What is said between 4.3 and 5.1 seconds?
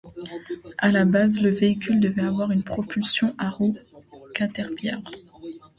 caterpillar.